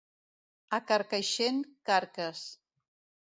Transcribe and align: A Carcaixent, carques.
A 0.77 0.79
Carcaixent, 0.91 1.61
carques. 1.91 2.43